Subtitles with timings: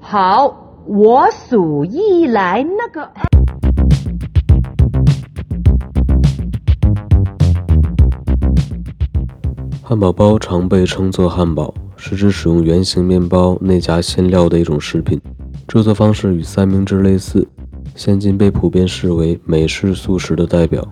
[0.00, 3.08] 好，我数一来，那个。
[9.82, 15.20] 汉堡包常被称作汉堡，是指使用圆形面包内夹馅料的一种食品。
[15.66, 17.46] 制作方式与三明治类似，
[17.94, 20.86] 现今被普遍视为美式速食的代表。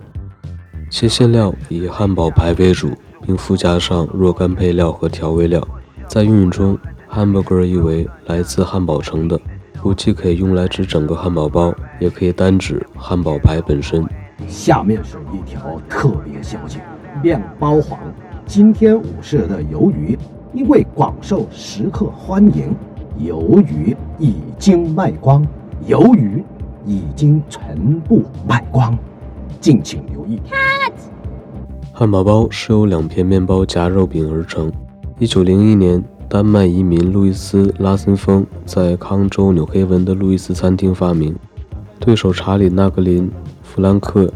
[0.89, 2.89] 其馅料以汉堡排为主，
[3.25, 5.65] 并附加上若干配料和调味料。
[6.07, 6.77] 在运用中
[7.09, 9.39] ，hamburger 意为来自汉堡城的，
[9.81, 14.05] 不既可以用来指整个汉堡包，也可以单指汉堡排本身。
[14.47, 16.79] 下面是一条特别消息：
[17.23, 17.99] 面包皇。
[18.45, 20.17] 今天午市的鱿鱼，
[20.53, 22.73] 因为广受食客欢迎，
[23.19, 25.45] 鱿鱼已经卖光，
[25.87, 26.43] 鱿鱼
[26.85, 28.97] 已经全部卖光，
[29.59, 30.39] 敬请留意。
[31.91, 34.71] 汉堡包是由两片面包夹肉饼而成。
[35.19, 41.33] 一九零一年，丹麦移民路易斯·拉森峰在康州纽黑文的路易斯餐厅发明。
[42.01, 43.31] 对手查理·纳格林、
[43.63, 44.29] 弗兰克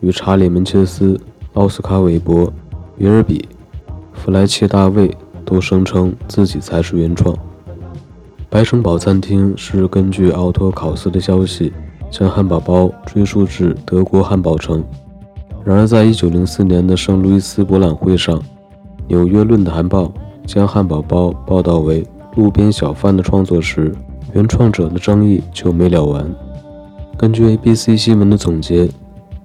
[0.00, 1.18] 与查理·门切斯、
[1.54, 2.52] 奥斯卡·韦伯、
[2.98, 3.48] 约尔比。
[4.12, 7.36] 弗莱切大卫都声称自己才是原创。
[8.50, 11.72] 白城堡餐厅是根据奥托考斯的消息，
[12.10, 14.82] 将汉堡包追溯至德国汉堡城。
[15.64, 18.36] 然而，在一九零四年的圣路易斯博览会上，
[19.06, 20.04] 《纽约论坛报》
[20.46, 23.94] 将汉堡包报道为路边小贩的创作时，
[24.32, 26.24] 原创者的争议就没了完。
[27.18, 28.88] 根据 ABC 新闻的总结，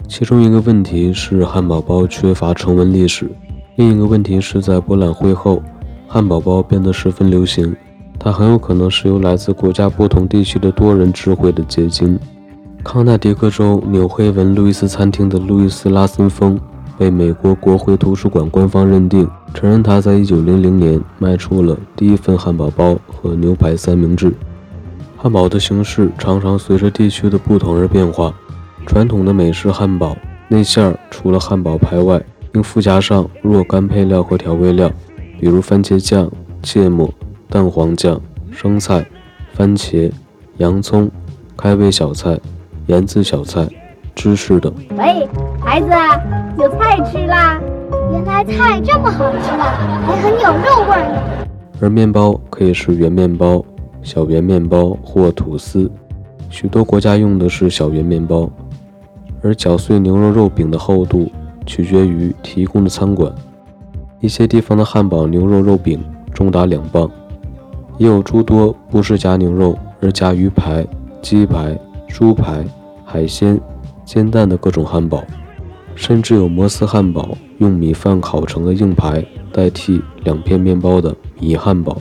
[0.08, 3.30] 其中一个问题是汉堡包缺乏成文历史。
[3.78, 5.62] 另一个问题是在博览会后，
[6.08, 7.76] 汉堡包变得十分流行。
[8.20, 12.20] 它很有可能是由来自国家不同地区的多人智慧的结晶。
[12.84, 16.60] 康奈狄克州纽黑文路易斯餐厅的路易斯拉森峰
[17.02, 24.32] 被美国国会图书馆官方认定，承认他在1900年卖出了第一份汉堡包和牛排三明治。
[25.18, 28.32] 汉堡的形式常常随着地区的不同而变化。
[28.86, 30.16] 传统的美式汉堡
[30.48, 32.24] 内馅除了汉堡排外，
[32.54, 34.88] 应附加上若干配料和调味料，
[35.40, 37.12] 比如番茄酱、芥末、
[37.50, 39.04] 蛋黄酱、生菜、
[39.56, 40.12] 番茄、
[40.58, 41.10] 洋葱、
[41.58, 42.40] 开胃小菜、
[42.86, 43.68] 盐渍小菜、
[44.16, 44.74] 芝士等。
[44.98, 45.28] 喂，
[45.60, 45.88] 孩子，
[46.58, 47.60] 有菜吃啦！
[48.12, 51.48] 原来菜这么好吃啊，还很有肉味呢。
[51.80, 53.64] 而面包可以是圆面包、
[54.02, 55.90] 小圆面包或吐司，
[56.50, 58.50] 许多国家用的是小圆面包。
[59.42, 61.32] 而搅碎牛肉肉饼的厚度。
[61.64, 63.32] 取决于提供的餐馆，
[64.20, 67.10] 一些地方的汉堡牛肉肉饼重达两磅，
[68.00, 70.84] 也有诸多不是夹牛肉而夹鱼排、
[71.22, 72.66] 鸡排、猪排、
[73.06, 73.62] 海鲜、
[74.14, 75.24] 煎蛋的各种汉堡，
[75.96, 81.98] 甚至有摩斯汉堡用米饭烤成的硬排代替两片面包的米汉堡。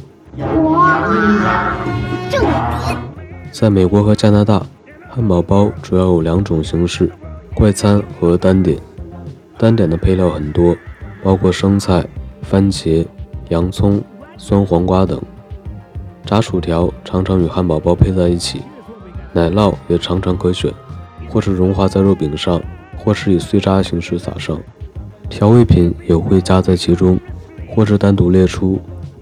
[3.53, 4.60] 在美国和加拿大，
[5.09, 7.09] 汉堡包主要有两种形式：
[7.54, 8.77] 快餐和单点。
[9.56, 10.75] 单点的配料很多，
[11.22, 12.04] 包括生菜、
[12.42, 13.06] 番茄、
[13.50, 14.03] 洋葱、
[14.37, 15.22] 酸黄瓜等。
[16.27, 18.62] 炸薯条常常与汉堡包配在一起，
[19.32, 20.75] 奶酪也常常可选，
[21.30, 22.60] 或是融化在肉饼上，
[22.98, 24.58] 或是以碎渣形式撒上。
[25.28, 27.18] 调味品也会加在其中，
[27.68, 28.80] 或是单独列出，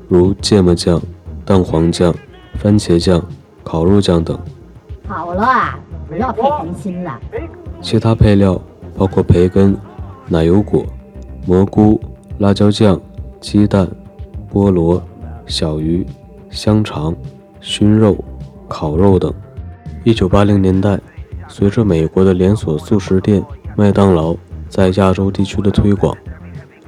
[0.08, 1.00] 如芥末酱、
[1.44, 2.14] 蛋黄酱、
[2.54, 3.22] 番茄酱、
[3.62, 4.38] 烤肉酱等。
[5.06, 7.20] 好了啊，不要太贪心了。
[7.82, 8.60] 其他配料
[8.96, 9.76] 包括培根。
[10.30, 10.84] 奶油果、
[11.46, 11.98] 蘑菇、
[12.36, 13.00] 辣椒酱、
[13.40, 13.88] 鸡蛋、
[14.52, 15.02] 菠萝、
[15.46, 16.06] 小鱼、
[16.50, 17.16] 香肠、
[17.62, 18.14] 熏肉、
[18.68, 19.32] 烤肉等。
[20.04, 21.00] 一九八零年代，
[21.48, 23.42] 随着美国的连锁速食店
[23.74, 24.36] 麦当劳
[24.68, 26.16] 在亚洲地区的推广，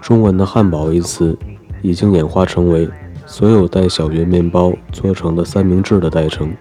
[0.01, 1.37] 中文的“汉堡”一词
[1.83, 2.89] 已经演化成为
[3.27, 6.53] 所有带小圆面包做成的三明治的代称。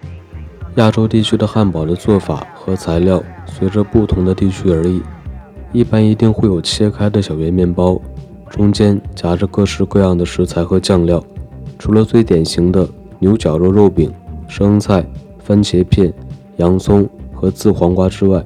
[0.76, 5.02] 亚洲地区的汉堡的做法和材料随着不同的地区而异。
[5.72, 8.00] 一般一定会有切开的小圆面包，
[8.50, 11.24] 中间夹着各式各样的食材和酱料。
[11.78, 12.88] 除了最典型的
[13.20, 14.12] 牛角肉肉饼、
[14.48, 15.06] 生菜、
[15.44, 16.14] 番茄片、
[16.58, 17.08] 洋葱
[17.40, 18.44] 和渍黄瓜之外，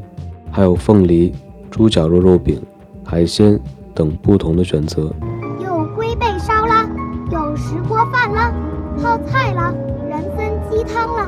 [0.52, 1.34] 还有凤梨、
[1.72, 2.62] 猪脚肉肉饼、
[3.04, 3.60] 海鲜
[3.96, 5.12] 等不同的选择。
[5.60, 6.88] 有龟背烧啦，
[7.32, 8.54] 有石锅饭啦，
[9.02, 9.74] 泡菜啦，
[10.08, 11.28] 人参鸡汤啦。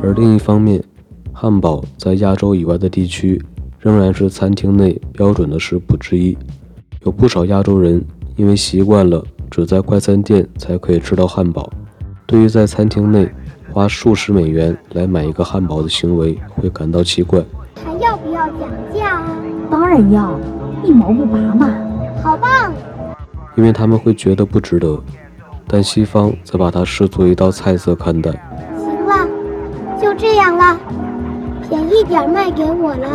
[0.00, 0.80] 而另一方面，
[1.32, 3.42] 汉堡在亚洲以外的地区。
[3.82, 6.36] 仍然是餐厅内标准的食谱之一，
[7.02, 8.04] 有不少亚洲人
[8.36, 11.72] 因为习惯了只在快餐店才可以吃到汉堡，
[12.26, 13.26] 对于在餐厅内
[13.72, 17.40] 花数十美元来买一个汉堡的行为会感到奇怪。
[17.84, 19.22] 还要不要讲价？
[19.70, 20.38] 当然要，
[20.84, 21.68] 一毛不拔嘛！
[22.22, 22.72] 好棒！
[23.56, 25.00] 因为他们会觉得不值得，
[25.68, 28.30] 但西方则把它视作一道菜色看待。
[28.76, 29.28] 行了，
[30.00, 30.76] 就这样了，
[31.68, 33.08] 便宜点卖给我了。